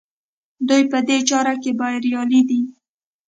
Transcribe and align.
دوی 0.67 0.83
په 0.91 0.99
دې 1.07 1.17
چاره 1.29 1.53
کې 1.61 1.71
بریالي 1.79 2.41
دي. 2.49 2.61